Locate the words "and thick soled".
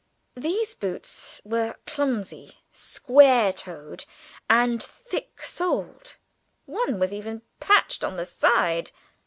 4.49-6.17